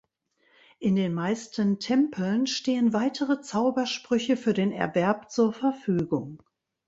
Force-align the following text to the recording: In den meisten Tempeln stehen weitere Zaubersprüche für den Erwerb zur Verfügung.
In 0.79 0.95
den 0.95 1.13
meisten 1.13 1.77
Tempeln 1.77 2.47
stehen 2.47 2.91
weitere 2.91 3.39
Zaubersprüche 3.41 4.35
für 4.35 4.55
den 4.55 4.71
Erwerb 4.71 5.29
zur 5.29 5.53
Verfügung. 5.53 6.41